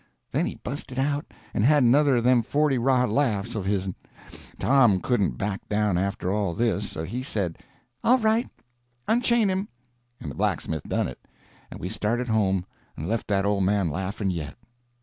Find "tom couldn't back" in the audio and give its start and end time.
4.57-5.69